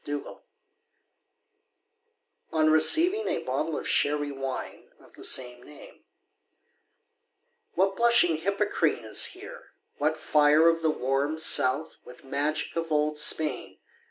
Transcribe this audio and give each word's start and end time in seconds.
DON 0.03 0.23
QUIXOTE 0.23 0.41
On 2.53 2.69
receiving 2.71 3.27
a 3.27 3.43
bottle 3.43 3.77
of 3.77 3.87
Sherry 3.87 4.31
Wine 4.31 4.89
of 4.99 5.13
the 5.13 5.23
same 5.23 5.61
name 5.61 6.03
What 7.75 7.97
"blushing 7.97 8.37
Hippocrene" 8.37 9.05
is 9.05 9.25
here! 9.37 9.73
what 9.99 10.17
fire 10.17 10.67
Of 10.67 10.81
the 10.81 10.89
"warm 10.89 11.37
South" 11.37 11.97
with 12.03 12.23
magic 12.23 12.75
of 12.75 12.91
old 12.91 13.19
Spain! 13.19 13.77